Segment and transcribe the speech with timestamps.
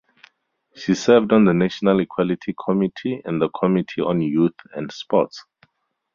[0.73, 5.45] She served on the national equality committee and the committee on youth and sports.